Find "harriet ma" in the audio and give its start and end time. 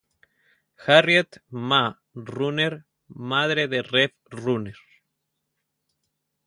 0.87-1.93